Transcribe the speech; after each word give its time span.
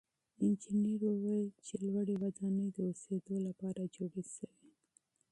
انجنیر 0.43 1.01
وویل 1.07 1.49
چې 1.65 1.75
لوړې 1.85 2.15
ودانۍ 2.23 2.69
د 2.73 2.77
اوسېدو 2.89 3.35
لپاره 3.47 3.91
جوړې 3.95 4.23
سوې. 4.35 4.69